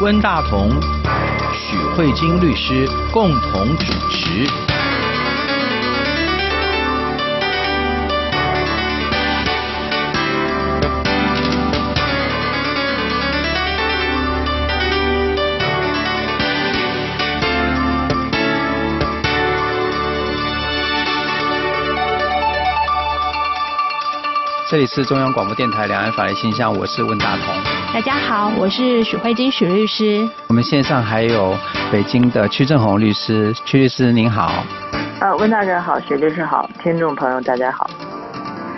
[0.00, 0.70] 温大同、
[1.52, 4.73] 许慧晶律师共同主持。
[24.74, 27.46] 这里是中央广播电台两岸法律信箱，我是温大同。
[27.94, 30.28] 大家好，我是许慧晶许律师。
[30.48, 31.56] 我们线上还有
[31.92, 34.64] 北京的屈正红律师，屈律师您好。
[35.20, 37.88] 呃，温大人好，许律师好，听众朋友大家好。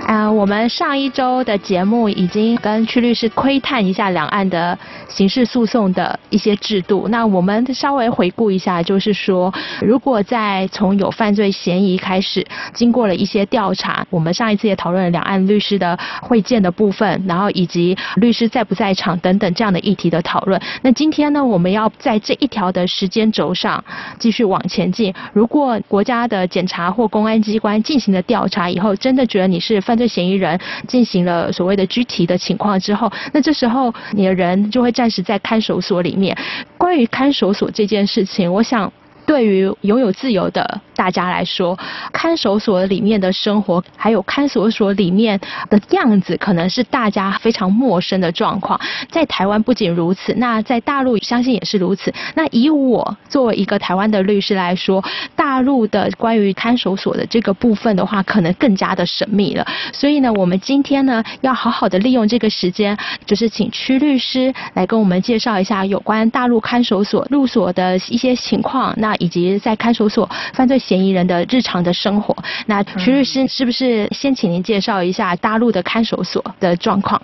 [0.07, 4.79] 啊，我们上一周的节目已经跟屈律师窥探一下两岸的
[5.09, 7.09] 刑事诉讼的一些制度。
[7.09, 20.61] 那我们稍微回顾一下，就是说，如果在从有犯罪嫌疑开始，经过了一些调查，我们上一次也讨论了两岸律师的会见的部分，然后以及律师在不在场等等这样的议题的讨论。
[20.83, 23.83] 那今天呢，我们要在这一条的时间轴上
[24.21, 25.13] 继续往前进。
[25.33, 36.37] 如果国家的检察或公安机关进行了调查以后，真的觉得你是犯对嫌疑人进行了所谓的拘提的情况之后，那这时候你的人就会暂时在看守所里面。
[36.77, 38.93] 关于看守所这件事情，我想
[39.27, 41.79] 对于拥有自由的大家来说，
[42.13, 45.39] 看守所里面的生活，还有看守所里面
[45.69, 48.81] 的样子，可能是大家非常陌生的状况。
[49.11, 52.15] 在台湾不仅如此，那在大陆相信也是如此。
[52.35, 55.05] 那以我作为一个台湾的律师来说，
[55.35, 59.67] 大陆的关于看守所的这个部分的话，可能更加的神秘了。
[59.93, 72.37] 所以呢，我们今天呢，要好好的利用这个时间，就是请屈律师来跟我们介绍一下有关大陆看守所入所的一些情况，那以及在看守所犯罪嫌疑人的日常的生活，
[72.67, 77.21] 那徐律师是不是先请您介绍一下大陆的看守所的状况？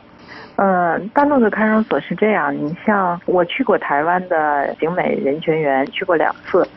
[0.57, 6.69] 呃，大陆的看守所是这样，你像我去过台湾的景美人权园，去过两次，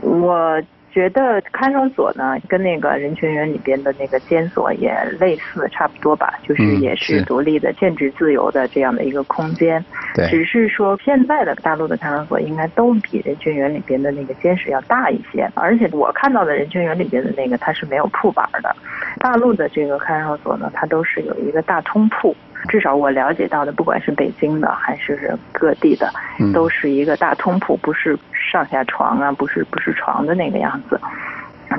[0.00, 0.62] 我。
[0.92, 9.84] 觉得看守所呢，跟那个人权园里边的那个监所也类似，差不多吧，就是也是独立的、限制自由的这样的一个空间。
[10.14, 10.28] 对。
[10.28, 18.76] 只是说现在的大陆的看守所应该都比人权园里边的那个监室要大一些，而且我看到的人权园里边的那个它是没有铺板的，
[19.18, 22.36] 大陆的这个看守所呢，它都是有一个大通铺。
[22.68, 26.10] 至少我了解到的，不管是北京的还是各地的，
[26.54, 31.00] 都是一个大通铺，不是上下床啊，不是不是床的那个样子。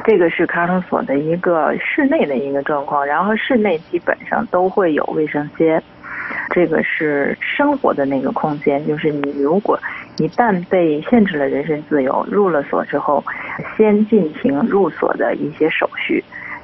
[0.04, 5.82] 这个是看守所的一个室内的一个状况，然后室内基本上都会有卫生间。
[6.50, 9.80] 这个是生活的那个空间，就是你如果
[10.18, 13.24] 一旦被限制了人身自由，入了所之后，
[13.78, 16.24] 先进行入所的一些手续。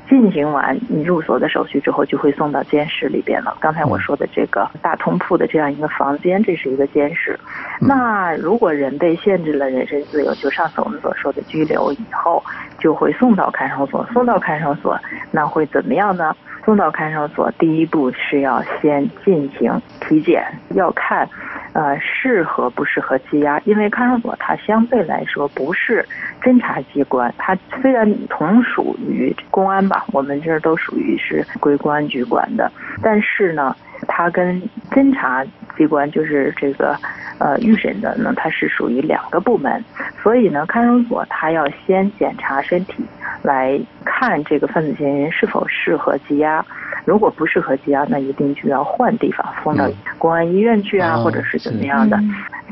[0.09, 3.56] 进行完你入所的手续之后，就会送到监室里边了。
[3.59, 7.40] 刚才我说的这个大通铺的这样一个房间，这是一个监室。
[7.80, 12.44] 那如果人被限制了人身自由，就上次我们所说的拘留以后，
[12.80, 14.06] 就会送到看守所。
[14.12, 15.00] 送到看守所，
[15.31, 16.36] 那会怎么样呢？
[16.69, 21.28] 送到看守所，第一步是要先进行体检，要看。
[21.74, 23.59] 呃，适合不适合羁押？
[23.63, 26.03] 因为看守所它相对来说不是
[26.41, 32.72] 侦查机关，它虽然同属于公安吧，我们这儿都属于是归公安局管的，
[33.03, 33.75] 但是呢，
[34.07, 34.61] 它跟
[34.91, 35.45] 侦查
[35.77, 36.95] 机关就是这个
[37.37, 39.83] 呃预审的呢，它是属于两个部门，
[40.21, 43.03] 所以呢，看守所它要先检查身体，
[43.43, 46.65] 来看这个犯罪嫌疑人是否适合羁押。
[47.05, 52.17] 如果不适合羁押，那一定就要换地方，送到公安医院去啊，嗯、或者是怎么样的。
[52.17, 52.21] 哦、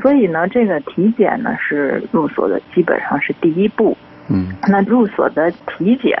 [0.02, 3.96] 所以呢，这个体检呢是入所的基本上是第一步。
[4.28, 6.16] 嗯，那入所的体检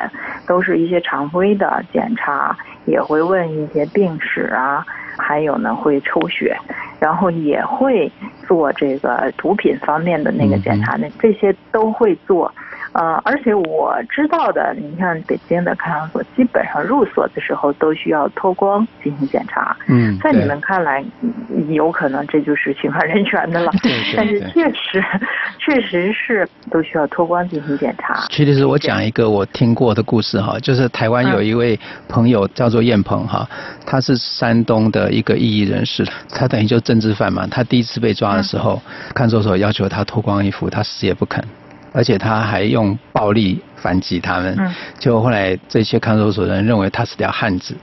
[0.46, 4.84] 都是一些常规的检查，也会问一些病史啊，
[5.16, 6.56] 还有呢会抽血，
[6.98, 8.10] 然后也会
[8.46, 12.52] 做这个毒品方面的那个检查，那、嗯、这些都会做。
[12.98, 19.76] 呃，而且我知道的，你看北京的看守所，基本上入所的时候都需要脱光进行检查。
[19.86, 21.04] 嗯，在你们看来，
[21.68, 23.70] 有可能这就是侵犯人权的了。
[23.84, 25.04] 对，对，对，但是确实，
[25.60, 28.26] 确实是都需要脱光进行检查。
[28.30, 31.78] 其实是我讲一个我听过的故事哈，就是台湾有一位
[32.08, 33.48] 朋友叫做燕鹏哈，
[33.86, 37.46] 他是山东的一个异议人士，他等于就政治犯嘛。
[37.48, 38.82] 他第一次被抓的时候，
[39.14, 41.40] 看守所要求他脱光衣服，他死也不肯。
[41.98, 47.74] 而且他还用暴力反击他们，嗯就后来这些看守所的人认为他是条汉子，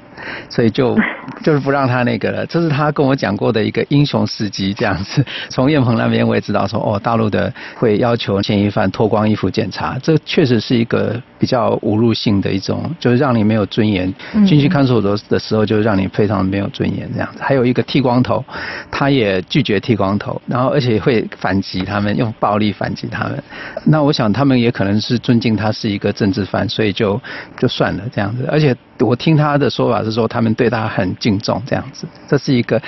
[0.49, 0.97] 所以就
[1.43, 2.45] 就是不让他那个了。
[2.45, 5.25] 这是他跟我讲过的一个英雄事迹，这样子。
[5.49, 14.13] 从燕鹏那边我也知道说，哦，大陆的会要求嫌疑犯脱光衣服检查，这确实是一个比较侮辱性的一种，就是让你没有尊严。
[14.45, 17.39] 进去看守所的时候，就让你非常没有尊严这样子。
[17.41, 18.43] 还有一个剃光头，
[18.91, 23.43] 他也拒绝剃光头，然后而且会反击他们，用暴力反击他们。
[23.83, 27.19] 那我想他们也可能是尊敬他是一个政治犯，所以就
[27.57, 28.47] 就算了这样子。
[28.51, 32.07] 而且我听他的说法是说，他们对他很敬重这样子。
[32.27, 32.81] 这是一个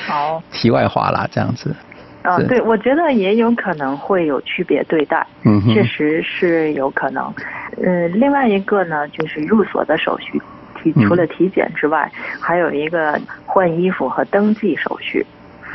[0.51, 1.75] 题外话啦，这样子。
[2.23, 7.33] 啊，对，我觉得也有可能会有区别对待，嗯，确实是有可能。
[7.81, 10.41] 嗯，另外一个呢，就是入所的手续，
[10.75, 12.11] 体除了体检之外，
[12.41, 15.25] 还有一个换衣服和登记手续。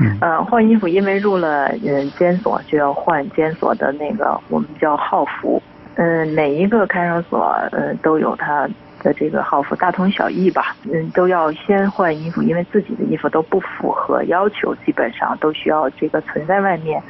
[0.01, 5.63] 嗯，呃，换衣服，因为入了嗯监所，就要换监所的那个我们叫号服。
[5.97, 8.67] 嗯，每一个看守所呃都有它
[9.03, 10.75] 的这个号服，大同小异吧。
[10.91, 17.03] 嗯，都要先换衣服，因为自己的衣服都不符合要求，基本上都需要这个存在外面，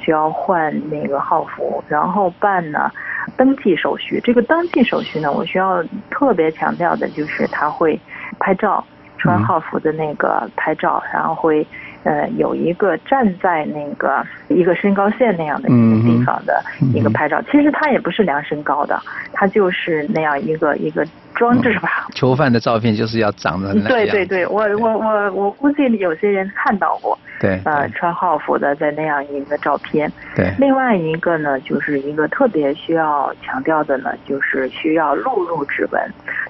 [0.00, 2.90] 需要换那个号服，然后办呢
[3.36, 4.20] 登记手续。
[4.22, 7.98] 这个登记手续呢，我需要特别强调的就是他会
[8.38, 8.84] 拍照，
[9.16, 11.66] 穿号服的那个拍照，然后会。
[12.06, 16.62] 呃，有一个站在那个一个身高线那样的一个地方的
[16.94, 18.96] 一个拍照，嗯嗯、其实他也不是量身高的，
[19.32, 21.04] 他就是那样一个一个
[21.34, 22.06] 装置吧。
[22.14, 23.88] 囚犯的照片就是要长得那。
[23.88, 27.18] 对对对，我我我我估计有些人看到过。
[27.40, 27.60] 对。
[27.64, 30.10] 呃，穿号服的在那样一个照片。
[30.34, 30.54] 对。
[30.58, 36.00] 另外一个呢，就是一个特别需要强调的呢，就是需要录入指纹。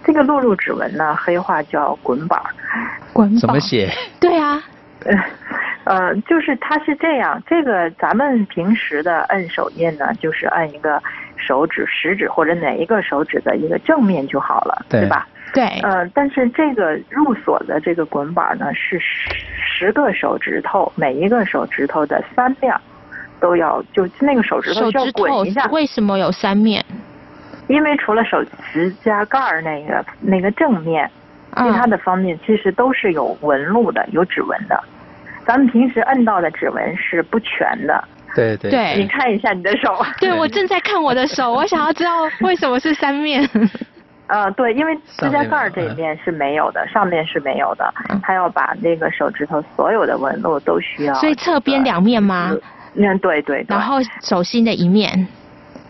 [0.04, 2.38] 这个录入指纹呢，黑话叫滚板。
[3.12, 3.38] 滚板。
[3.38, 3.90] 怎么写？
[4.20, 4.62] 对啊。
[5.84, 11.00] 呃，就是它是这样，这个咱们平时的摁手印呢，就是按一个
[11.36, 15.28] 手指、食指或者哪一个手指的一个正面就好了，对，吧？
[15.54, 15.64] 对。
[15.82, 22.74] 呃，但是这个入锁的这个滚板呢，是十个手指头，每一个手指头的三面
[23.38, 25.66] 都要，就那个手指头需要滚一下。
[25.66, 26.84] 为什么有三面？
[27.68, 31.08] 因为除了手指甲盖儿那个那个正面，
[31.56, 34.82] 其他的方面其实都是有纹路的，有指纹的。
[35.46, 38.02] 咱们平时摁到的指纹是不全的。
[38.34, 38.70] 对对。
[38.70, 38.96] 对。
[38.96, 39.96] 你看一下你的手。
[40.20, 42.10] 对，我正在看我的手， 我想要知道
[42.40, 43.48] 为什么是三面。
[44.28, 47.94] 呃，对，因为指甲盖这一面是没有的，上面是没有的，
[48.24, 51.14] 他要把那个手指头所有的纹路都需要。
[51.14, 52.52] 所以侧边两面吗？
[52.96, 53.64] 嗯，对对。
[53.68, 55.28] 然后手心的一面。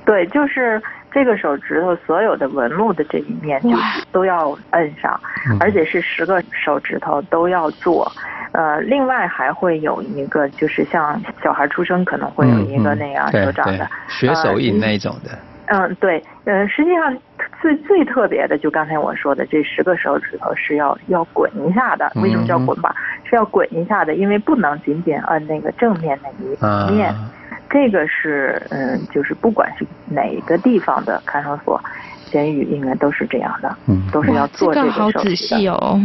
[0.05, 0.81] 对，就是
[1.16, 5.18] 这个手指头所有的纹路的这一面，就是都要摁上，
[5.58, 8.12] 而且是十个手指头都要做。
[8.52, 15.30] 呃，另外还会有一个，就是像小孩出生可能会有一个那样手掌的、嗯嗯、血手印那一种的。
[15.68, 17.16] 嗯，对，呃，实际上
[17.62, 22.12] 最最特别的，就刚才我说的，这十个手指头是要要滚一下的。
[22.16, 22.94] 为什么叫滚吧？
[22.94, 27.08] 嗯、是要滚一下的，因为不能仅仅摁那个正面那一面。
[27.08, 27.32] 啊、
[27.68, 31.80] 这个是嗯，就是不管是哪个地方的看守所、
[32.26, 35.12] 监狱，应该都是这样的，嗯，都是要做这个手续的。
[35.12, 36.00] 这个好仔细哦。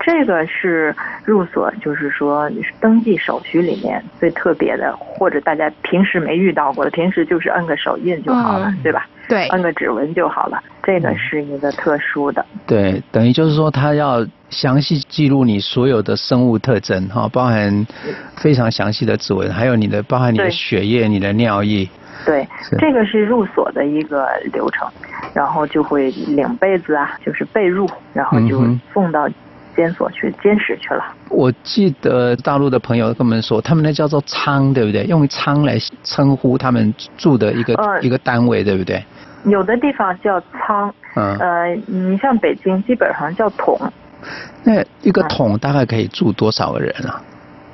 [0.00, 0.96] 这个是
[1.26, 2.50] 入所，就是说
[2.80, 9.06] 登记手续里面最特别的，或者大家平时没遇到过的，平时就是摁个手印就好了，嗯、对吧？
[9.28, 10.62] 对，摁个指纹就好了。
[10.82, 12.44] 这个是一个特殊的。
[12.66, 17.86] 对，等于就是说，他要详细记录你所有的生物特征，哈，包含
[18.36, 21.88] 非常详细的指纹，还有你的包含你的血液、你的尿液。
[22.24, 22.46] 对，
[22.78, 24.88] 这个是入所的一个流程，
[25.34, 29.28] 然后就会领被子啊，就是被褥，然后就送到。
[29.76, 31.02] 监所去监视去了。
[31.28, 35.02] 我记得大陆的朋友跟我们说，他们那叫做仓，对不对？
[35.06, 39.02] 用仓来称呼他们住的一个、呃、一个单位，对不对？
[39.46, 43.76] 有的地方叫仓，嗯，呃，你像北京基本上叫统。
[44.64, 47.22] 那一个桶大概可以住多少个人啊？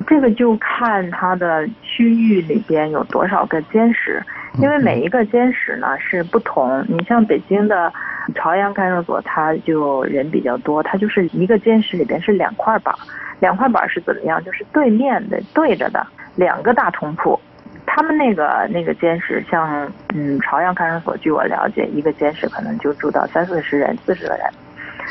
[0.07, 4.23] 这个就看它的区域里边有多少个监室，
[4.61, 6.85] 因为每一个监室呢是不同。
[6.89, 7.93] 你像北京的。
[8.35, 12.95] 朝阳看守所，它就人比较多，它就是一个监室里边是两块板，
[13.41, 14.45] 两块板是怎么样？
[14.45, 17.41] 就是对面的对着的两个大通铺。
[17.87, 24.47] 他们那个那个监室，像嗯朝阳看守所，据我了解，一个监室可能就住到三四十人、四十个人。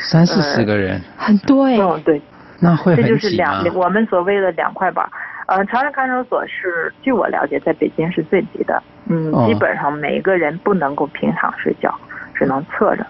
[0.00, 1.76] 三四十个人，嗯、很多哎。
[1.76, 2.20] 嗯，对。
[2.58, 3.08] 那会很挤吗？
[3.08, 5.08] 这就是两我们所谓的两块板。
[5.46, 8.82] 呃，朝阳看守所是据我了解，在北京是最挤的。
[9.08, 11.92] 嗯，基本上每一个人不能够平躺睡觉。
[12.34, 13.06] 只能侧着，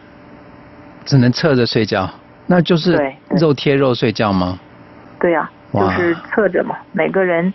[1.04, 2.10] 只能侧着睡觉，
[2.46, 2.98] 那就是
[3.40, 4.58] 肉贴肉睡觉吗？
[5.20, 6.76] 对呀、啊，就是侧着嘛。
[6.92, 7.52] 每个人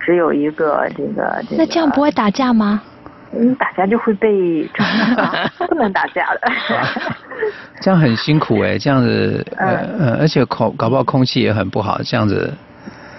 [0.00, 1.56] 只有一个这个这个。
[1.58, 2.82] 那这样不会打架吗？
[3.32, 4.86] 嗯，打架就会被抓，
[5.68, 6.40] 不能打架的。
[7.80, 9.66] 这样很辛苦哎，这样子，呃
[9.98, 12.52] 呃，而且空搞不好空气也很不好，这样子。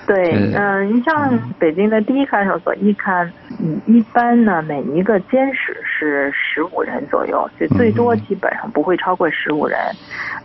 [0.07, 9.77] 对，嗯、呃，你像北京的第一看守所一看，嗯，一般呢，每一个监室是十五人左右，就最多基本上不会超过十五人，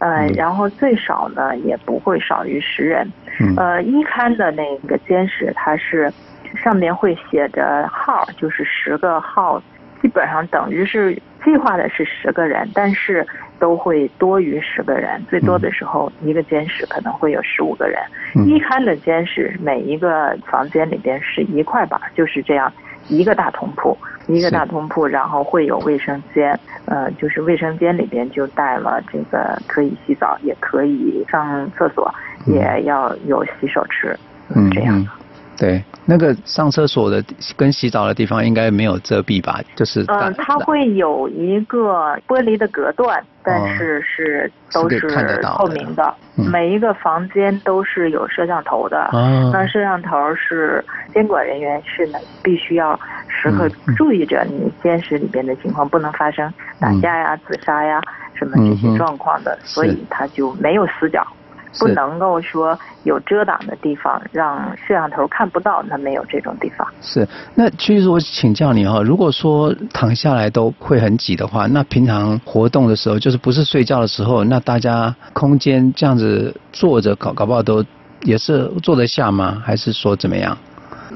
[0.00, 3.10] 呃，然后最少呢也不会少于十人。
[3.56, 6.12] 呃，一看的那个监室，它是
[6.56, 9.62] 上面会写着号，就是十个号，
[10.00, 13.26] 基本上等于是计划的是十个人，但是。
[13.60, 17.98] 都会多于十个人，最多的时候一个监室可能会有十五个人。
[18.34, 22.70] 嗯、一看的监室，每一个房间里边是一块板，就是这样
[23.08, 23.96] 一个大通铺，
[24.26, 32.12] 一个大通铺，然后会有卫生间，呃，就是卫生间里边就带了这个可以洗澡，也可以上厕所，
[32.46, 34.18] 嗯、也要有洗手池，
[34.54, 34.98] 嗯，这样。
[34.98, 35.08] 嗯
[35.56, 37.22] 对，那个上厕所的
[37.56, 39.60] 跟洗澡的地方应该没有遮蔽吧？
[39.76, 45.00] 就是嗯，它会有一个玻璃的隔断，但是是都是
[45.42, 46.14] 透明的。
[46.34, 49.10] 每一个房间都是有摄像头的。
[49.12, 58.00] 嗯，那摄像头是监管人员是呢，必须要时刻注意着你监视里边的情况，不能发生打架呀、自杀呀
[58.34, 61.24] 什么这些状况的，所以它就没有死角。
[61.78, 66.86] 不能够说有遮挡的地方，让摄像头看不到，那没有这种地方。
[67.00, 77.84] 是，那其实我请教你哈，如果说躺下来都会很挤的话，那平常活动的时候，就是不是睡觉的时候，那大家空间这样子坐着搞搞不好都
[78.22, 79.62] 也是坐得下吗？
[79.64, 80.56] 还是说怎么样？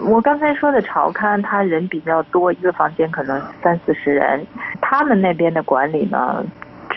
[0.01, 4.47] 我刚才说的朝刊，他人比较多，一个房间可能三四十人，
[4.81, 6.45] 他们那边的管理呢？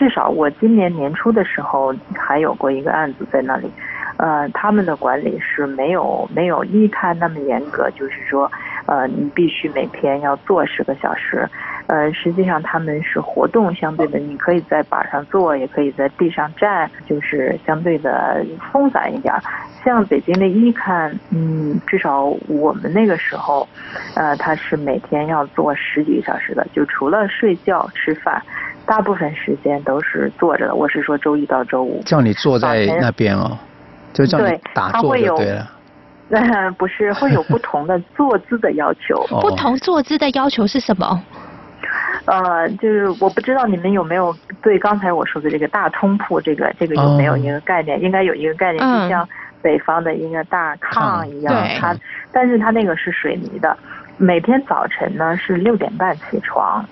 [0.02, 3.70] 至少我今年年初的时候还有过一个案子在那里，
[4.18, 8.52] 呃，他们的管理是没有没有一看那么严格，就是说，
[8.88, 11.48] 呃，你必须每天要坐十个小时，
[11.86, 19.32] 呃，实际上他们是活动相对的，你可以在板上坐，也可以在地上站，就是相对的松散一点。
[19.86, 23.68] 像北京的一看，嗯，至少我们那个时候，
[24.16, 28.42] 呃，他是每天要坐十几个小时的，就除了睡觉吃饭。
[28.92, 32.04] 大部分时间都是坐着的，我是说周一到周五。
[32.04, 33.58] 叫你坐在那边哦，
[34.12, 35.72] 就叫你打坐就对了。
[36.30, 39.26] 呃， 不是，会有不同的坐姿的要求。
[39.40, 41.24] 不同坐姿的要求是什么？
[42.26, 48.02] 呃，就是我不知道你们有没有对刚才我说的这个大通铺这个这个有没有一个概念？
[48.02, 49.26] 应该有一个概念，就像
[49.62, 51.96] 北方的一个大炕一样，它
[52.34, 53.78] 但是它那个是水泥的。
[54.18, 56.86] 每天早晨呢是六点半起床，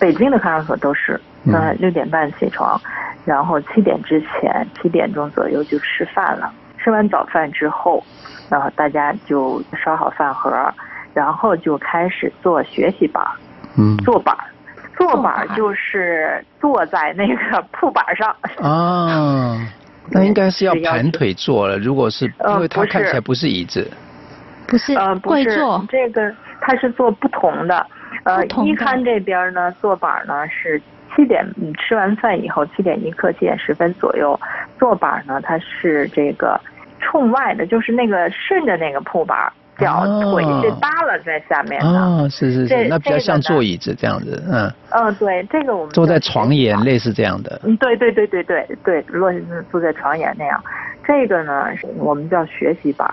[0.00, 1.20] 北京的看守所都是。
[1.50, 2.78] 呃，六点半起床，
[3.24, 6.52] 然后七点之前，七点钟左右就吃饭了。
[6.76, 8.04] 吃完早饭之后，
[8.50, 10.50] 然后大家就烧好饭盒，
[11.14, 13.24] 然后就开始做学习板。
[13.78, 14.36] 嗯，坐板，
[14.98, 18.34] 坐板就是坐在那个铺板上。
[18.60, 19.56] 啊，
[20.10, 21.78] 那应该是要盘腿坐了。
[21.78, 23.88] 如果是，因为它看起来不是椅子。
[24.66, 25.44] 不是，呃，不是。
[25.88, 26.30] 这个
[26.60, 27.86] 它是做不同的。
[28.28, 30.80] 呃，一刊这边呢，坐板呢是。
[31.16, 34.38] 七点，你吃完饭以后，七点一刻、七点十分左右，
[34.78, 36.60] 坐板呢，它是这个
[37.00, 39.36] 冲外的，就是那个顺着那个铺板，
[39.78, 41.88] 脚腿是耷拉在下面的。
[41.88, 44.72] 哦，是是是，那比较像坐椅子这样子，嗯。
[44.90, 47.60] 嗯，对，这个我们坐在床沿类似这样的。
[47.64, 49.32] 嗯，对对对对对对，落
[49.72, 50.62] 坐在床沿那样。
[51.04, 53.12] 这个呢，我们叫学习板，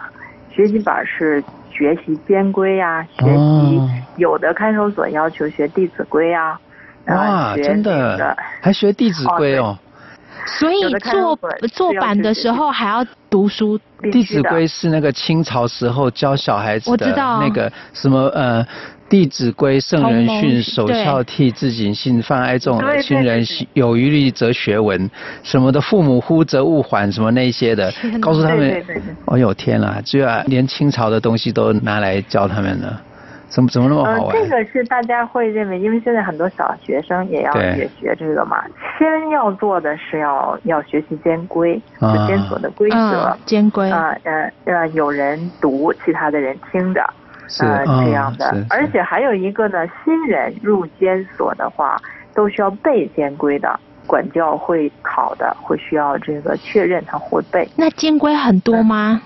[0.52, 1.44] 学习板是
[1.77, 3.82] 学习监规呀，学习
[4.15, 6.58] 有的看守所要求学《弟子规》啊。
[7.08, 9.77] 哇，真的，还学《弟子规》哦，
[10.46, 11.38] 所以做
[11.74, 13.77] 做版的时候还要读书。
[14.12, 18.63] 《弟子规》是那个清朝时候教小孩子的那个什么呃，
[19.08, 23.44] 《弟子规》圣人训，首孝悌，自谨信，泛爱众而亲仁，
[23.74, 25.10] 有余力则学文，
[25.44, 28.84] 什么的，父母呼则勿缓，什么那些的， 告诉他们。
[29.26, 33.02] 哦呦天呐，居然连清朝的东西都拿来教他们了。
[33.48, 34.36] 怎么怎么那么好玩？
[34.36, 38.58] 呃，这个是大家会认为，因为现在很多小学生也要也学这个嘛。
[38.98, 43.38] 先要做的是要要学习监规，就监所的规则。
[43.46, 47.02] 监规啊，呃呃，有人读，其他的人听着，
[47.60, 48.66] 呃，这样的。
[48.70, 51.96] 而且还有一个呢，新人入监所的话，
[52.34, 57.68] 都需要背监规的，管教会考的，会需要这个确认他会背。
[57.75, 59.22] 那监规很多吗？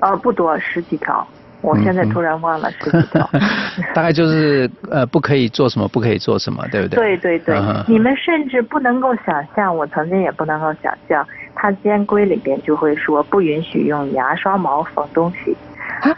[0.00, 1.26] 呃，不多，十几条。
[1.62, 3.26] 我现在突然忘了十几条，
[3.94, 7.16] 大概就是呃，不可以做什么，不可以做什么，对不对？
[7.16, 7.58] 对对对，
[7.88, 15.56] 你们甚至不能够想象，我曾经也不能够想象，他监规里边就会说不允许用牙刷毛缝东西，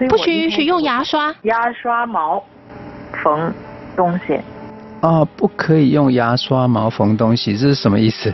[0.08, 2.42] 不许允许用牙刷，牙刷毛
[3.22, 3.52] 缝
[3.96, 4.40] 东西，
[5.00, 8.32] 啊，不可以用牙刷毛缝东西，这是什么意思？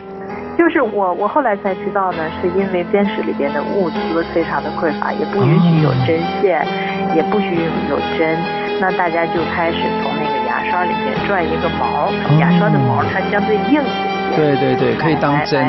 [0.58, 7.56] 就是我我后来才知道呢，是因为簞室里边的物资非常的匮乏，也不允许有针线，哦、也不许
[7.88, 8.38] 有针，
[8.80, 15.64] 那大家就开始从那个牙刷里面转一个毛，哦、牙刷的毛它相对硬一些，对对对，可以当针，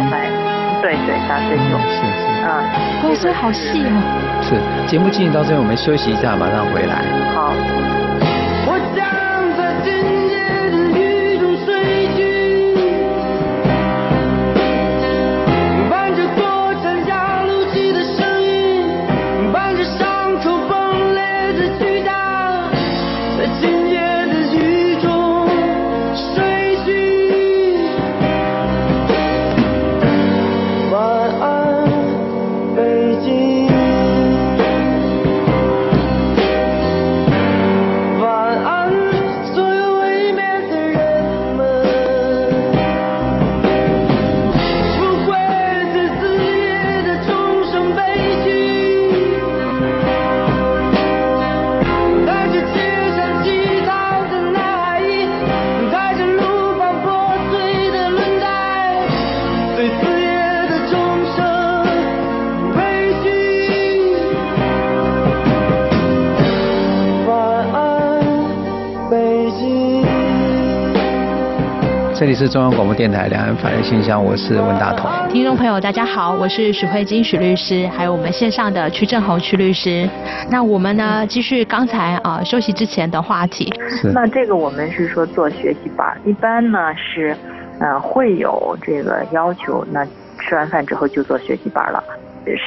[0.81, 2.03] 对对当针用，是
[2.43, 7.53] 是，嗯，公司好细哦，是，节目进行到这里，我们休息一下，马上回来，好。
[72.15, 75.09] 这里是中央广播电台两岸法律信箱，我是温大同。
[75.29, 80.07] 听众朋友，大家好，我是许慧金许律师，还有我们线上的曲正宏曲律师。
[80.49, 83.73] 那我们呢，继续刚才啊休息之前的话题。
[83.89, 84.11] 是。
[84.13, 87.35] 那这个我们是说做学习班，一般呢是，
[87.79, 90.05] 呃，会有这个要求，那
[90.39, 92.03] 吃完饭之后就做学习班了。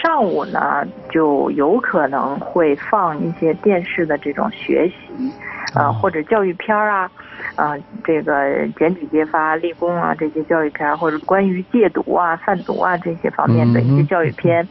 [0.03, 5.33] 上午呢就有可能会放一些电视的这种学习。
[5.75, 7.11] 啊，或者教育片啊，
[7.55, 7.75] 啊，
[8.05, 14.63] 这个检举揭发、立功啊这些教育片，或者关于戒毒啊、贩毒啊这些方面的一些教育片，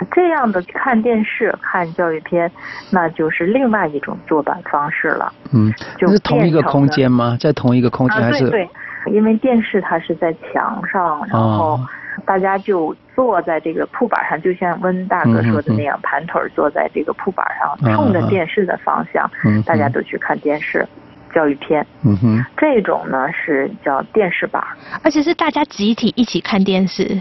[0.00, 2.50] 嗯、这样的看电视、看教育片，
[2.90, 5.32] 那就是另外一种坐板方式了。
[5.52, 7.36] 嗯，就是同一个空间吗？
[7.40, 8.46] 在同一个空间还是？
[8.46, 8.68] 啊、对
[9.04, 11.78] 对，因为电视它是在墙上，然后
[12.24, 19.30] 大家就坐在这个铺板上，就像温大哥说的那样，盘腿坐在这个铺板上，冲着电视的方向，
[19.64, 20.86] 大家都去看电视，
[21.36, 21.86] 教育片。
[22.02, 24.62] 嗯哼，这种呢是叫电视版，
[25.02, 27.20] 而且是大家集体一起看电视，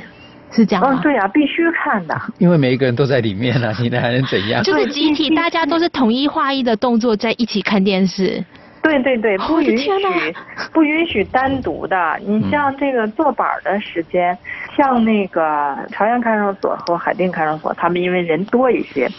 [0.52, 0.94] 是这样吗？
[0.94, 2.16] 嗯，对啊，必须看的。
[2.38, 4.64] 因为每一个人都在里面啊，你还能怎样？
[4.64, 8.42] 就是集体，大家都是统一化一的动作，在一起看电视。
[8.86, 9.90] 对对对，不允许
[10.72, 12.20] 不允许单独的。
[12.22, 14.38] 你像这个坐板的时间，嗯、
[14.78, 19.10] 像那个朝阳看守所和海淀看守所，他们因为人多一些，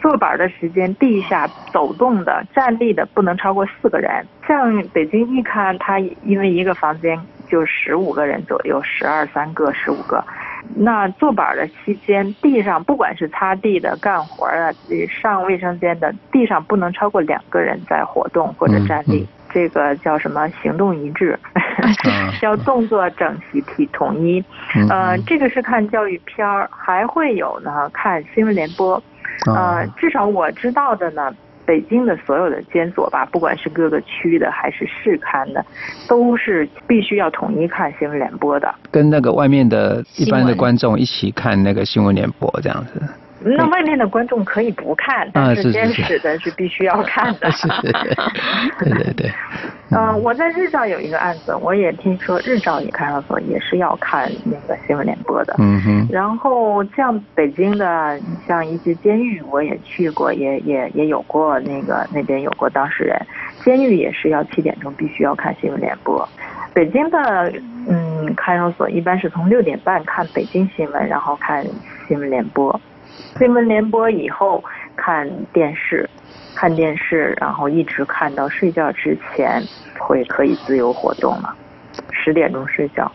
[0.00, 4.24] 坐板的时间，地下走动的、站立的不能超过四个人。
[4.46, 10.24] 像北京一看，他因为一个房间就十五个人左右，十二三个、十五个。
[10.74, 14.74] 那坐板的期间，地上不管是擦地的、干活的、
[15.08, 19.20] 上卫生间的，地上不能超过两个人在活动或者站立。
[19.20, 20.48] 嗯嗯、这个叫什么？
[20.62, 21.38] 行动一致，
[22.40, 24.44] 叫 动作整齐体统一。
[24.74, 29.02] 嗯、呃，这个是看教育片儿，还会有呢，看新闻联播。
[29.54, 31.34] 呃，至少我知道的呢。
[31.66, 35.64] 北京的所有的监所吧，不管是各个区的还是市刊的，
[36.08, 43.02] 都是必须要统一看新闻联播的，跟那个外面的一般的观众一起看那个新闻联播这样子。
[43.40, 47.50] 那外面的观众可以不看，但是监视的是必须要看的。
[48.80, 49.30] 对对对。
[49.90, 55.54] 嗯，我在日照有一个案子，我也听说日照也看守所也是要看那个新闻联播的。
[55.58, 56.08] 嗯哼。
[56.10, 58.18] 然后像北京的，
[58.48, 63.16] 像一些监狱，我也去过，也也也有过那个那边有过当事人，
[63.64, 66.28] 监狱也是要七点钟必须要看新闻联播。
[66.74, 67.52] 北京的
[67.88, 71.64] 嗯看守所一般是从六点半看北京新闻，然后看
[72.08, 72.80] 新闻联播。
[73.38, 74.62] 新闻联播以后
[74.96, 76.08] 看电视，
[76.54, 79.62] 看电视，然后一直看到睡觉之前，
[79.98, 81.54] 会可以自由活动了。
[82.10, 83.10] 十点钟睡觉，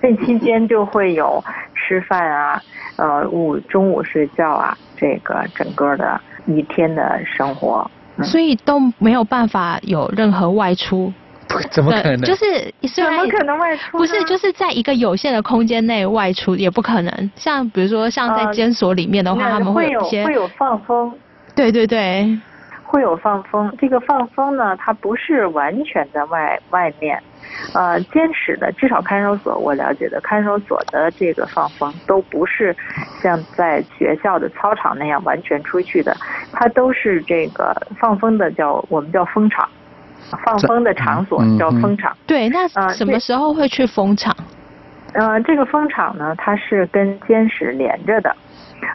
[0.00, 1.42] 这期间就会有
[1.74, 2.62] 吃饭啊，
[2.96, 7.88] 呃，午中午睡觉啊，这个整个的一天的生活，
[8.22, 11.12] 所以都没有办法有任何外出。
[11.70, 12.22] 怎么可能？
[12.22, 13.98] 就是怎么可能外出？
[13.98, 17.30] 不是，就是在一个有限的空间内外出也不可能。
[17.36, 21.12] 像比如说，像在监所里面的话，呃、他们会有会有放风。
[21.54, 22.38] 对对对，
[22.84, 23.74] 会有放风。
[23.78, 27.20] 这个放风呢，它不是完全在外外面。
[27.74, 32.74] 呃，监室的至少看守所，我了解的看守所的这个放风都不是
[33.20, 36.16] 像在学校的操场那样完全出去的，
[36.52, 39.68] 它都是这个放风的叫我们叫风场。
[40.44, 42.16] 放风的场所叫风场。
[42.26, 44.34] 对，那什么时候会去风场？
[45.12, 48.36] 呃，这个风场呢，它是跟监室连着的，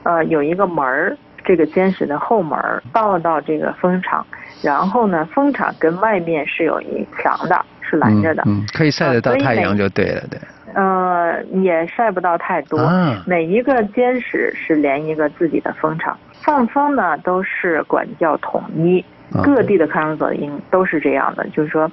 [0.03, 4.25] 呃，有一个门儿，这个监室的后门儿到到这个风场，
[4.61, 10.39] 然后呢，风场跟外面是有一墙的，是拦着的，嗯，嗯，可以晒得到太阳就对了，对。
[10.73, 12.77] 呃，也晒不到太多。
[12.79, 19.03] 啊、每一个监室是连一个自己的风场，放风呢都是管教统一，
[19.43, 21.89] 各地的看守所应都是这样的，就是说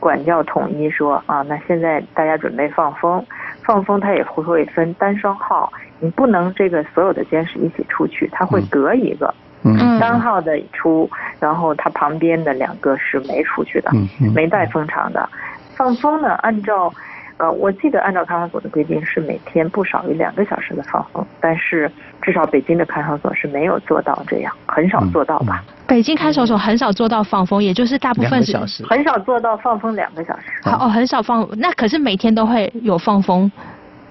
[0.00, 3.24] 管教统一说啊，那现在大家准备放风，
[3.62, 13.90] 放风它也会会分单双号，你不能这个所有的监视一起出去，它会隔一个，嗯，单号的出，然后它旁边的两个是没出去的，
[14.34, 15.28] 没带风场的，
[15.76, 16.92] 放风呢按照。
[17.38, 21.90] 呃，我记得按照看守所的规定是每天不少于两个小时的放风，但是
[22.22, 25.62] 至少北京的看守所是没有做到这样，很少做到吧？
[25.66, 28.56] 嗯嗯、北京看守所很少做到放风，也就是大部分是
[28.88, 30.46] 很少做到放风两个小时。
[30.62, 33.52] 好、嗯、哦，很少放，那可是每天都会有放风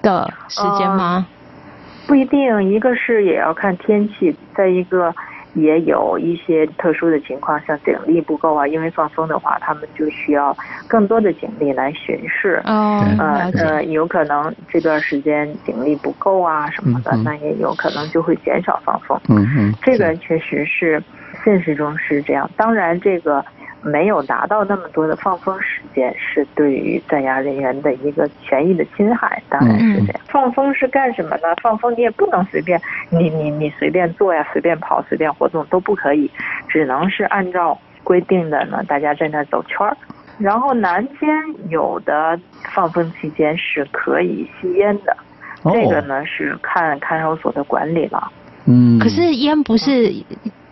[0.02, 1.26] 的时间吗？
[1.26, 5.12] 呃、不一定，一个是也要看天气，再一个。
[5.56, 12.60] 也有一些特殊的情况，像警力不够啊，因为放风的话，他们就需要更多的警力来巡视。
[12.66, 19.18] 哦，呃呃，有可能这段时间警力不够啊什么的，嗯、那也有可能就会减少放风。
[19.28, 21.02] 嗯嗯，这个确实是
[21.44, 22.48] 现实中是这样。
[22.56, 23.44] 当然这个。
[23.86, 30.20] 没有达到那么多的放风时间，是对于在押人员的一个权益的侵害，当然是这样。
[30.26, 31.54] 放风是干什么呢？
[31.62, 36.28] 放风你也不能随便，你你你随便坐呀，随便跑，随便活动都不可以，
[36.68, 39.96] 只能是按照规定的呢，大家在那走圈儿。
[40.38, 41.28] 然后南监
[41.70, 42.38] 有的
[42.74, 45.16] 放风期间是可以吸烟的，
[45.62, 48.32] 这个呢是看看守所的管理了。
[48.66, 50.12] 嗯，可是烟不是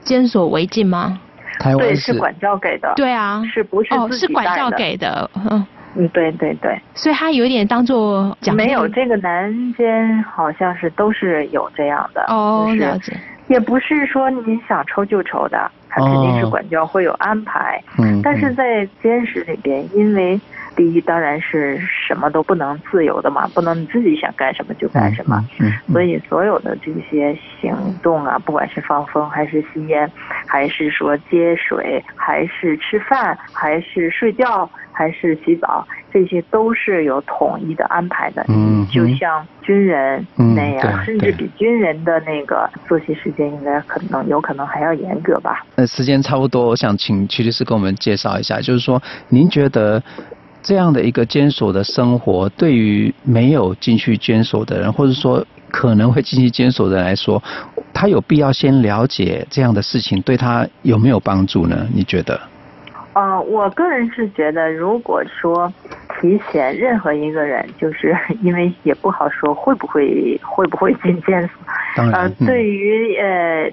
[0.00, 1.20] 监所违禁吗？
[1.79, 2.93] 对，是管教给的。
[2.97, 4.09] 对啊，是不是哦？
[4.12, 5.31] 是管教给的。
[5.35, 6.79] 嗯嗯，对对对。
[6.95, 8.64] 所以他有点当做奖励。
[8.64, 12.25] 没有这个男监好像是都是有这样的。
[12.29, 13.17] 哦，就是、了解。
[13.49, 17.81] 也不是说你想抽就抽的，他肯定是管教会有安排。
[17.99, 18.21] 嗯、哦。
[18.25, 20.40] 但是在监室里边，因为。
[20.76, 25.44] 第一，当然是什么都不能自由的嘛，不能你自己想干什么就干什么。
[25.60, 25.72] 嗯。
[25.92, 30.10] 所以所有的这些行动啊，不管是放风还是吸烟，
[30.46, 38.44] 还是说接水，还是吃饭，还是睡觉，还是洗澡，这些都是有统一的安排的。
[38.48, 38.87] 嗯。
[38.92, 45.64] 就像军人那样，甚至比军人的那个作息时间应该可能有可能还要严格吧。
[45.74, 50.02] 那时间差不多，我想请曲律师给我们介绍一下，就是说您觉得。
[50.64, 57.40] 这样的一个监所的生活，对于没有进去监所的人，或者说可能会进去监所的人来说，
[57.92, 61.87] 他有必要先了解这样的事情，对他有没有帮助呢？
[61.94, 62.40] 你觉得？
[63.12, 65.72] 呃，我个人是觉得，如果说
[66.20, 71.50] 提前任何一个人，就是因为也不好说会不会会不会进监所。
[71.94, 73.70] 当然，呃，对于呃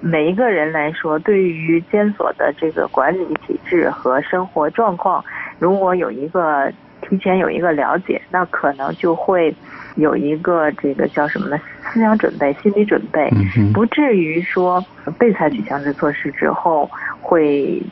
[0.00, 5.24] 每一个人来说，对于监所的这个管理体制和生活状况。
[5.58, 9.54] 如果有一个提前有一个了解，那可能就会
[9.96, 11.60] 有一个这个叫什么呢？
[11.82, 13.30] 思想准备、心理准备，
[13.74, 14.82] 不至于说
[15.18, 16.90] 被采取强制措施之后
[17.20, 17.82] 会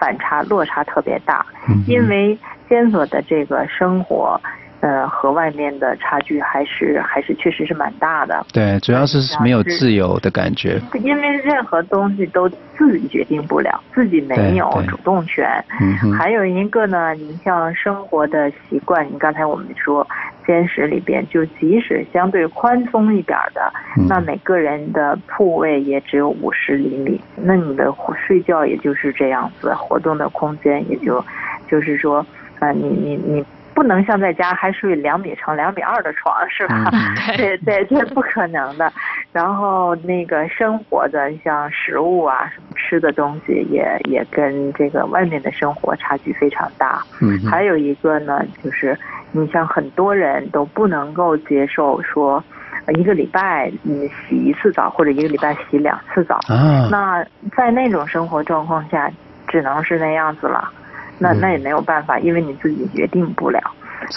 [0.00, 1.44] 反差落差特别大，
[1.86, 2.36] 因为
[2.68, 4.40] 监所的这个生活。
[4.80, 8.46] 呃，和外面的差距还是还是确实是蛮大的。
[8.50, 10.80] 对，主要是没有自由的感觉。
[11.02, 15.46] 因为任何东西都自己决定不了，自己没有主动权。
[15.80, 16.12] 嗯。
[16.14, 20.06] 还有一个呢，你像生活的习惯，你刚才我们说，
[20.46, 27.92] 监室里边就即使相对宽松一点的，嗯，那每个人的铺位也只有五十厘米，那你的
[28.26, 31.22] 睡觉也就是这样子，活动的空间也就
[31.70, 32.24] 就是说，
[32.60, 33.44] 呃，你你你。
[33.80, 36.84] 不能像在家还睡两米乘两米二的床是吧？
[37.38, 38.92] 对对，这不可能的。
[39.32, 47.02] 然后那个生活的像食物啊，什么吃的东西也也跟这个外面的生活差距非常大。
[47.22, 47.40] 嗯。
[47.50, 48.94] 还有一个呢，就是
[49.32, 52.44] 你像很多人都不能够接受说，
[52.98, 56.34] 一个礼拜你洗一次澡或者一个礼拜洗两次澡。
[56.48, 56.86] 啊。
[56.90, 57.24] 那
[57.56, 59.10] 在那种生活状况下，
[59.48, 60.70] 只能是那样子了。
[61.22, 63.60] 那那也没有办法，因为你自己决定不了。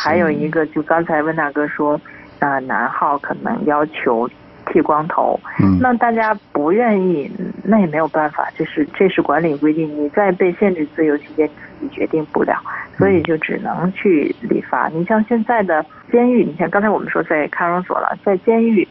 [0.02, 2.00] 还有一个，就刚才温大哥说，
[2.40, 4.28] 啊、呃，男号可能要求
[4.68, 7.30] 剃光头，嗯，那大家不愿意，
[7.64, 11.46] 那也没有办法，就是这是管理规定，你在被限制自由期间，
[11.80, 12.56] 你自己决定不了，
[12.98, 14.88] 所以就只能去理发。
[14.88, 18.88] 你像现在的监狱，你像刚才我们说在看守所了，在监狱，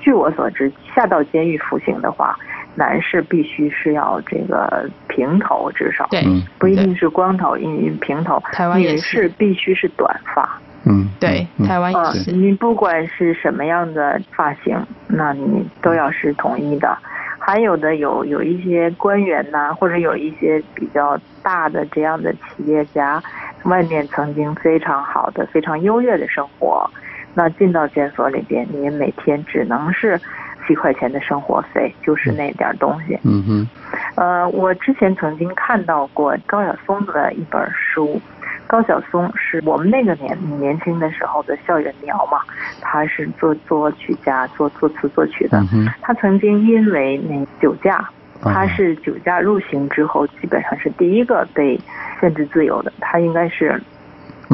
[0.00, 2.36] 据我所知，下到监狱服刑的话。
[2.74, 6.22] 男士必须是要这个平头，至少对，
[6.60, 8.40] 不一定是光头，因为平头。
[8.52, 9.28] 台湾也是。
[9.30, 10.48] 必须是短发。
[10.84, 12.30] 嗯，对，台湾也是。
[12.30, 16.96] 你不管是什么样的发型，那你都要是统一的。
[17.40, 23.20] 还有的有有一些官员呐、啊，或者有一些比较大的这样的企业家，
[23.64, 26.88] 外面曾经非常好的、非常优越的生活，
[27.34, 30.20] 那进到监所里边，你每天只能是
[30.68, 33.18] 七块钱的生活费，就是那点东西。
[33.24, 33.68] 嗯哼。
[34.14, 38.20] 呃，我之前曾经看到过高晓松的一本书。
[38.66, 42.38] 高晓松是我们那个年年轻的时候的校园苗嘛，
[42.82, 45.58] 他是做作曲家，做作词作曲的。
[45.72, 48.06] 嗯、他曾经因为那酒驾，
[48.42, 51.80] 他是酒驾入刑之后，基本上是第一个被
[52.20, 52.92] 限制自由的。
[53.00, 53.80] 他应该是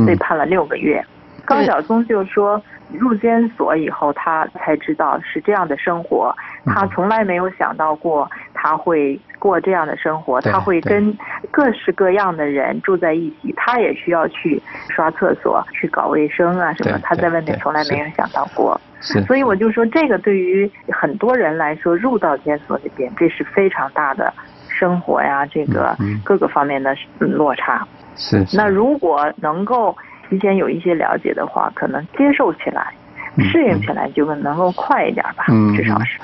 [0.07, 1.05] 被判了六个月。
[1.38, 6.35] 嗯、高晓松就说，入监所以后，他才知道是这样的生活，
[6.66, 11.16] 他从来没有想到过他会过这样的生活，他会跟。
[11.51, 16.99] 各式各样的人住在一起，他也需要去刷厕所、去搞卫生啊什么。
[17.01, 18.81] 他在外面从来没有想到过，
[19.25, 24.33] 所以我就说，这个对于很多人来说，入到监所里边，这是非常大的
[24.68, 27.87] 生活呀，这个各个方面的落差。
[28.16, 28.44] 是。
[28.53, 29.97] 那如果能够
[30.35, 32.92] 提前有一些了解的话，可能接受起来、
[33.38, 36.18] 适应起来就能够快一点吧，嗯至少是。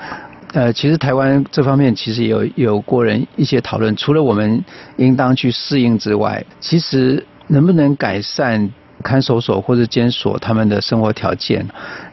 [0.53, 4.61] 呃，其实台湾这方面其实有有过人一些讨论，除了我们
[4.97, 8.69] 应当去适应之外，其实能不能改善
[9.01, 11.65] 看守所或者监所他们的生活条件？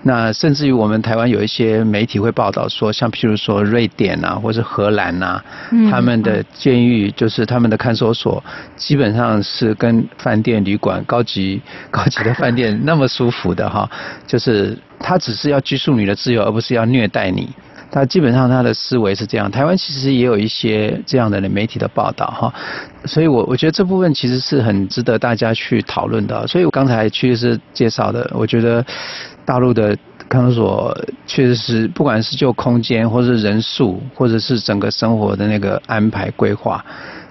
[0.02, 5.42] 那甚至于我们台湾有一些媒体会报道说，像譬如说瑞典啊，或是荷兰呐，
[5.90, 8.42] 他们的监狱就是他们的看守所，
[8.76, 13.90] 基本上是跟饭店旅馆高级高级的饭店那么舒服的哈，
[14.26, 17.48] 就是他只是要拘束你的自由，而不是要虐待你。
[17.90, 22.52] 他基本上他的思维是这样，台湾其实也有一些这样的媒体的报道哈，
[23.04, 26.46] 所以我我觉得这部分其实是很值得大家去讨论的。
[26.46, 28.84] 所以我刚才确实是介绍的，我觉得
[29.44, 29.96] 大陆的
[30.28, 36.84] 看守所确实是不管是就空间，或者是人数，或者是整个生活的那个安排规划。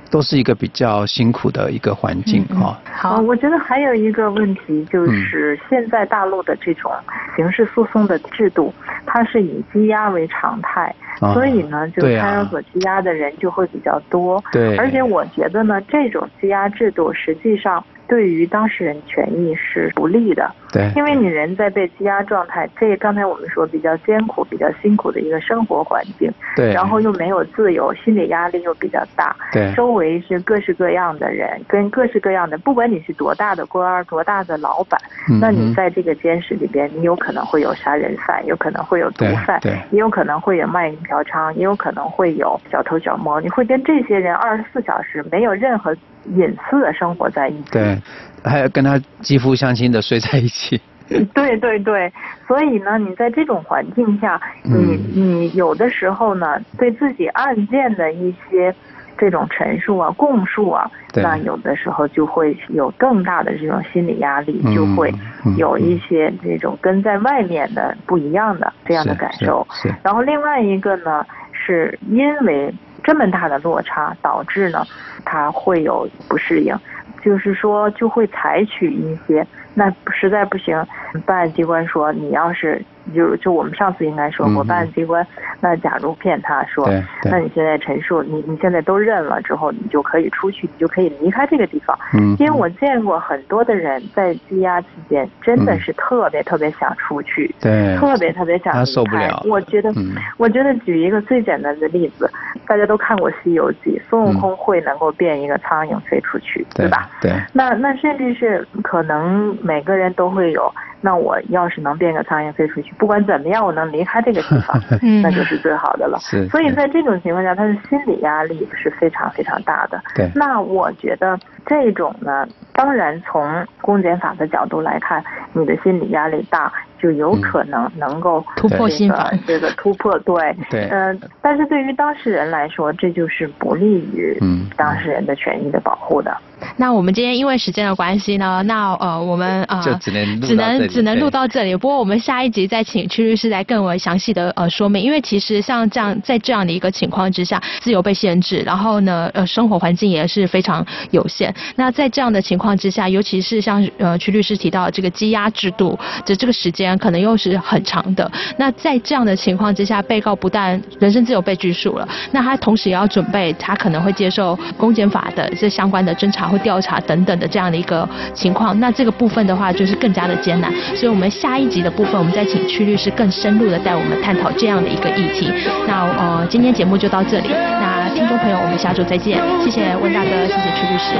[0.10, 2.78] 都是一个比较辛苦的一个环境哈。
[2.92, 6.92] 好，我觉得还有一个问题就是，现在大陆的这种
[7.36, 8.74] 刑事诉讼的制度，
[9.06, 10.94] 它是以羁押为常态，
[11.34, 14.44] 所以呢，就看守所羁押的人就会比较多。
[14.52, 14.76] 对。
[14.78, 17.84] 而且我觉得呢，这种羁押制度实际上。
[18.08, 45.96] 对于当事人权益是不利的，对，因为你人在被羁押状态，这刚才我们说比较艰苦、比较辛苦的一个生活环境，对，然后又没有自由，心理压力又比较大，对，周围是各式各样的人，跟各式各样的，不管你是多大的官儿、多大的老板，嗯，那你在这个监室里边，你有可能会有杀人犯，有可能会有毒贩，对，也有可能会有卖淫嫖娼，也有可能会有小偷小摸，你会跟这些人二十四小时没有任何。
[46.36, 47.98] 隐私的生活在一起，对，
[48.44, 50.82] 还有跟他肌肤相亲的睡在一起，
[51.34, 52.12] 对对对，
[52.48, 58.74] 所以呢，你在这种环境下，你你有的时候呢，对自己案件的一些
[59.18, 65.12] 这种陈述啊、供述啊，那有的时候就会有更大的这种心理压力，就会
[65.58, 69.66] 有一些这种跟在外面的不一样的这样的感受。
[70.04, 72.72] 然后另外一个呢，是因为
[73.04, 74.86] 这么大的落差，导致呢。
[75.26, 76.74] 他会有不适应，
[77.22, 80.82] 就是说就会采取一些，那实在不行，
[81.26, 82.84] 办案机关说你要是。
[83.14, 85.26] 就就我们上次应该说过，办案机关
[85.60, 86.88] 那假如骗他说，
[87.24, 91.98] 那你现在陈述，你你现在都认了之后，你就可以出去，你就可以离开这个地方。
[92.14, 98.80] 嗯，因为我见过很多的人在羁押期间，真的是特别特别想出去，对，特别特别想离开。
[98.80, 99.42] 他受不了。
[99.50, 99.92] 我觉得，
[100.38, 102.30] 我觉得举一个最简单的例子，
[102.68, 107.10] 大家都看过《西游记》，孙悟空会能够变一个苍蝇飞出去，对吧？
[107.22, 107.32] 对。
[107.54, 110.72] 那那甚至是可能每个人都会有。
[111.00, 114.82] 那我要是能变个苍蝇飞出去，不管怎么样，我能离开这个地方，
[115.22, 116.18] 那就是最好的了。
[116.24, 116.48] 是。
[116.50, 120.02] 所以在这种情况下，他的心理压力是非常非常大的。
[120.16, 120.30] 对。
[120.36, 129.32] 那我觉得这种呢，当然从公检法的角度来看，你的心理压力大，就有可能能够突破心防。
[129.46, 130.56] 这个突破，对。
[130.70, 130.88] 对。
[130.90, 134.38] 嗯，但是对于当事人来说，这就是不利于
[134.76, 136.36] 当事人的权益的保护的。
[136.78, 141.76] 那我们今天因为时间的关系呢，那呃我们呃就只能只能只能录到这里。
[141.76, 151.54] 不过我们下一集再请曲律师来更为详细的呃说明，因为其实像这样在这样的一个情况之下，自由被限制，然后呢呃生活环境也是非常有限。
[151.76, 158.32] 那在这样的情况之下，尤其是像呃曲律师提到的这个羁押制度的这个时间可能又是很长的。
[158.58, 168.78] 那在这样的情况之下，被告不但人身自由被拘束了，那他同时也要准备他可能会接受公检法的这相关的侦查或调查等等的这样的一个情况。
[168.84, 170.70] 那这个部分的话，就是更加的艰难。
[171.00, 175.50] 所以，我们下一集的部分，我们再请曲律师更深入的带我们探讨这样的一个议题。
[175.88, 177.50] 那呃，今天节目就到这里。
[177.82, 179.40] 那听众朋友，我们下周再见。
[179.64, 181.16] 谢谢温大哥，谢谢曲律师。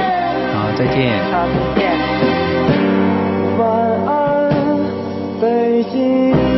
[0.52, 0.96] 好，再见。
[1.74, 1.82] 再见。
[3.58, 3.66] 晚
[4.04, 4.12] 安，
[5.40, 6.57] 北京。